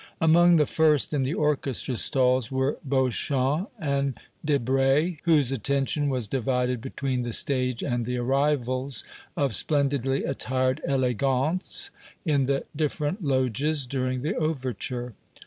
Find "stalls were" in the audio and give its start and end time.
1.95-2.79